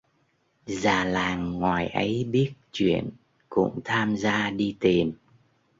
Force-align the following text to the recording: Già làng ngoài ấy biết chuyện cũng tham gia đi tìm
Già 0.65 1.03
làng 1.05 1.51
ngoài 1.51 1.87
ấy 1.87 2.23
biết 2.23 2.53
chuyện 2.71 3.09
cũng 3.49 3.79
tham 3.85 4.17
gia 4.17 4.49
đi 4.49 4.77
tìm 4.79 5.13